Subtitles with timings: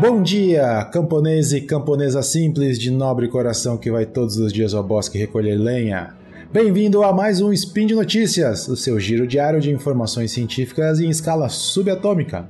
[0.00, 4.82] Bom dia, camponês e camponesa simples de nobre coração que vai todos os dias ao
[4.82, 6.14] bosque recolher lenha.
[6.50, 11.10] Bem-vindo a mais um Spin de Notícias, o seu giro diário de informações científicas em
[11.10, 12.48] escala subatômica.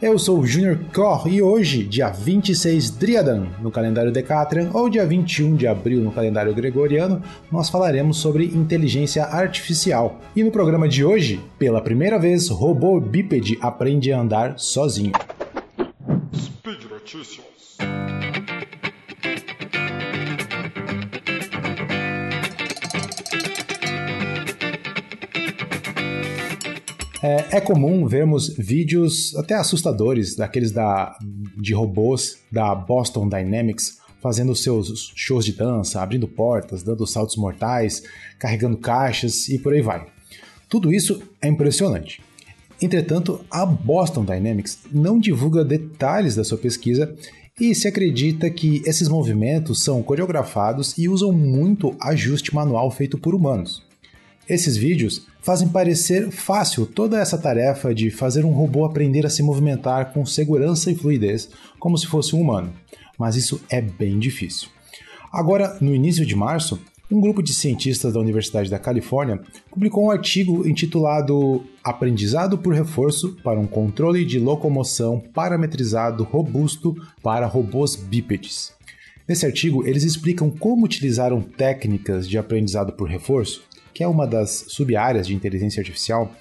[0.00, 5.04] Eu sou o Junior Cor e hoje, dia 26 Driadan no calendário Decatrian ou dia
[5.04, 10.20] 21 de abril no calendário Gregoriano, nós falaremos sobre inteligência artificial.
[10.36, 15.12] E no programa de hoje, pela primeira vez, robô bípede aprende a andar sozinho.
[17.02, 17.78] Notícias.
[27.20, 31.18] É, é, comum vermos vídeos até assustadores daqueles da,
[31.56, 38.04] de robôs da Boston Dynamics fazendo seus shows de dança, abrindo portas, dando saltos mortais,
[38.38, 40.06] carregando caixas e por aí vai.
[40.68, 42.22] Tudo isso é impressionante.
[42.82, 47.14] Entretanto, a Boston Dynamics não divulga detalhes da sua pesquisa
[47.60, 53.36] e se acredita que esses movimentos são coreografados e usam muito ajuste manual feito por
[53.36, 53.84] humanos.
[54.48, 59.44] Esses vídeos fazem parecer fácil toda essa tarefa de fazer um robô aprender a se
[59.44, 62.72] movimentar com segurança e fluidez, como se fosse um humano,
[63.16, 64.68] mas isso é bem difícil.
[65.32, 66.80] Agora, no início de março,
[67.12, 73.36] um grupo de cientistas da Universidade da Califórnia publicou um artigo intitulado Aprendizado por Reforço
[73.44, 78.72] para um Controle de Locomoção Parametrizado Robusto para Robôs Bípedes.
[79.28, 84.64] Nesse artigo, eles explicam como utilizaram técnicas de aprendizado por reforço, que é uma das
[84.68, 86.32] sub-áreas de inteligência artificial,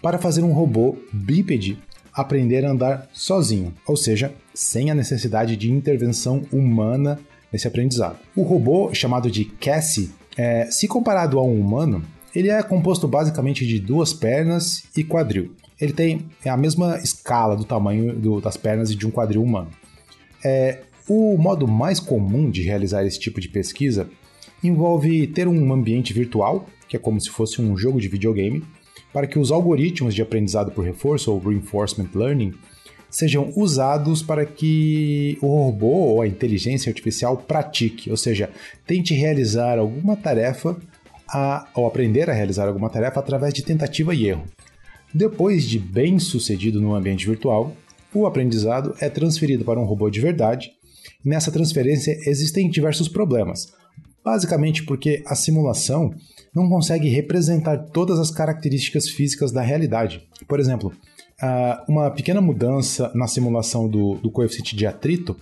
[0.00, 1.78] para fazer um robô bípede
[2.12, 7.18] aprender a andar sozinho, ou seja, sem a necessidade de intervenção humana
[7.54, 8.18] nesse aprendizado.
[8.34, 12.02] O robô, chamado de Cassie, é, se comparado a um humano,
[12.34, 15.52] ele é composto basicamente de duas pernas e quadril.
[15.80, 19.70] Ele tem a mesma escala do tamanho do, das pernas e de um quadril humano.
[20.44, 24.08] É, o modo mais comum de realizar esse tipo de pesquisa
[24.60, 28.64] envolve ter um ambiente virtual, que é como se fosse um jogo de videogame,
[29.12, 32.52] para que os algoritmos de aprendizado por reforço ou reinforcement learning
[33.14, 38.50] sejam usados para que o robô ou a inteligência artificial pratique, ou seja,
[38.84, 40.76] tente realizar alguma tarefa
[41.28, 44.42] a, ou aprender a realizar alguma tarefa através de tentativa e erro.
[45.14, 47.76] Depois de bem sucedido no ambiente virtual,
[48.12, 50.72] o aprendizado é transferido para um robô de verdade.
[51.24, 53.72] Nessa transferência existem diversos problemas,
[54.24, 56.12] basicamente porque a simulação
[56.52, 60.26] não consegue representar todas as características físicas da realidade.
[60.48, 60.92] Por exemplo,
[61.42, 65.36] uh, uma pequena mudança na simulação do, do coeficiente de atrito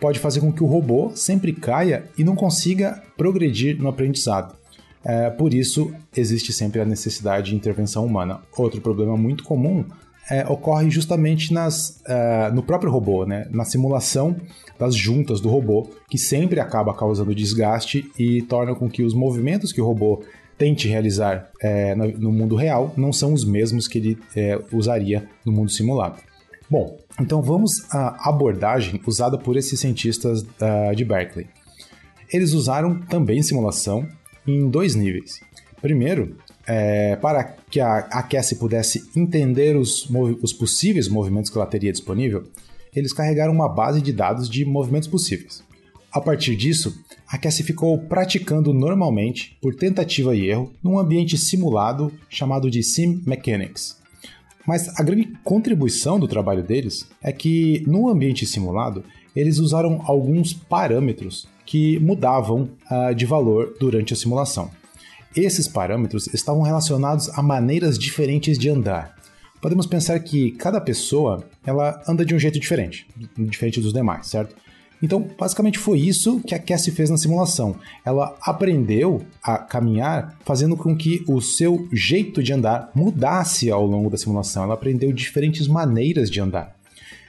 [0.00, 4.56] pode fazer com que o robô sempre caia e não consiga progredir no aprendizado.
[5.04, 8.40] É, por isso, existe sempre a necessidade de intervenção humana.
[8.56, 9.84] Outro problema muito comum
[10.30, 13.46] é, ocorre justamente nas, uh, no próprio robô, né?
[13.50, 14.36] na simulação
[14.78, 19.72] das juntas do robô, que sempre acaba causando desgaste e torna com que os movimentos
[19.72, 20.22] que o robô
[20.60, 25.50] tente realizar é, no, mundo real não são os mesmos que ele é, usaria no
[25.50, 26.20] mundo simulado.
[26.68, 31.46] Bom, então vamos à abordagem usada por esses cientistas uh, de Berkeley.
[32.30, 34.06] Eles usaram também simulação
[34.46, 35.40] em dois níveis.
[35.80, 40.06] Primeiro, é, para que a, a Cassie pudesse entender os,
[40.42, 42.44] os possíveis movimentos que ela teria disponível,
[42.94, 45.64] eles carregaram uma base de dados de movimentos possíveis.
[46.12, 52.12] A partir disso, a Cassie ficou praticando normalmente, por tentativa e erro, num ambiente simulado
[52.28, 53.96] chamado de Sim Mechanics.
[54.66, 59.04] Mas a grande contribuição do trabalho deles é que, no ambiente simulado,
[59.36, 64.68] eles usaram alguns parâmetros que mudavam uh, de valor durante a simulação.
[65.36, 69.14] Esses parâmetros estavam relacionados a maneiras diferentes de andar.
[69.60, 73.06] Podemos pensar que cada pessoa ela anda de um jeito diferente,
[73.38, 74.56] diferente dos demais, certo?
[75.02, 77.76] Então, basicamente foi isso que a Cassie fez na simulação.
[78.04, 84.10] Ela aprendeu a caminhar fazendo com que o seu jeito de andar mudasse ao longo
[84.10, 84.64] da simulação.
[84.64, 86.76] Ela aprendeu diferentes maneiras de andar.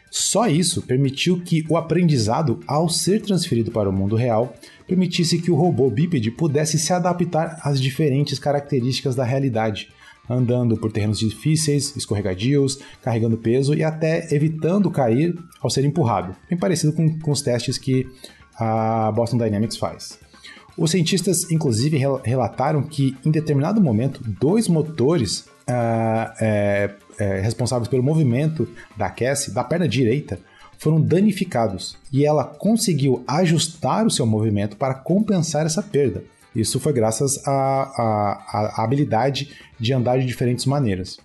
[0.10, 4.54] Só isso permitiu que o aprendizado, ao ser transferido para o mundo real,
[4.86, 9.88] permitisse que o robô bípede pudesse se adaptar às diferentes características da realidade,
[10.32, 16.58] andando por terrenos difíceis, escorregadios, carregando peso e até evitando cair ao ser empurrado, bem
[16.58, 18.08] parecido com, com os testes que
[18.58, 20.20] a Boston Dynamics faz.
[20.78, 28.02] Os cientistas, inclusive, relataram que em determinado momento, dois motores uh, é, é, responsáveis pelo
[28.02, 30.40] movimento da Cassie, da perna direita,
[30.78, 36.24] foram danificados e ela conseguiu ajustar o seu movimento para compensar essa perda.
[36.56, 41.18] Isso foi graças à habilidade de andar de diferentes maneiras.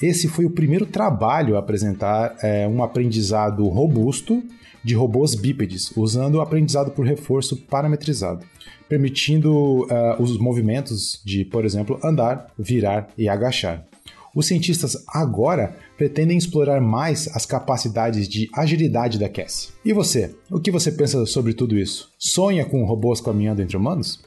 [0.00, 4.42] Esse foi o primeiro trabalho a apresentar é, um aprendizado robusto
[4.82, 8.44] de robôs bípedes, usando o aprendizado por reforço parametrizado,
[8.88, 13.86] permitindo uh, os movimentos de, por exemplo, andar, virar e agachar.
[14.34, 19.68] Os cientistas agora pretendem explorar mais as capacidades de agilidade da Cassie.
[19.84, 20.34] E você?
[20.50, 22.10] O que você pensa sobre tudo isso?
[22.18, 24.20] Sonha com robôs caminhando entre humanos?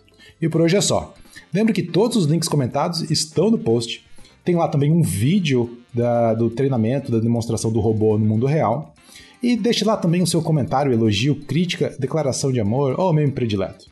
[0.46, 1.14] E por hoje é só.
[1.54, 4.06] Lembre que todos os links comentados estão no post.
[4.44, 8.94] Tem lá também um vídeo da, do treinamento, da demonstração do robô no mundo real.
[9.42, 13.86] E deixe lá também o seu comentário, elogio, crítica, declaração de amor ou meme predileto.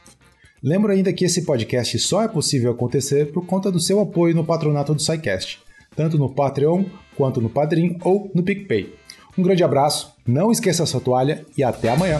[0.61, 4.45] Lembro ainda que esse podcast só é possível acontecer por conta do seu apoio no
[4.45, 5.59] patronato do SciCast
[5.95, 6.85] tanto no Patreon
[7.15, 8.93] quanto no Padrim ou no PicPay.
[9.37, 12.19] Um grande abraço, não esqueça a sua toalha e até amanhã!